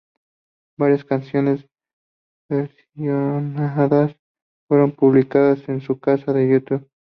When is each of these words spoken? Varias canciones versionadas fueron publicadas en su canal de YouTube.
Varias 0.79 1.05
canciones 1.05 1.63
versionadas 2.49 4.15
fueron 4.67 4.93
publicadas 4.93 5.69
en 5.69 5.79
su 5.81 5.99
canal 5.99 6.25
de 6.25 6.49
YouTube. 6.51 6.89